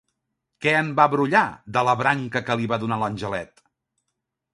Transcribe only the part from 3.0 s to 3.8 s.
l'angelet?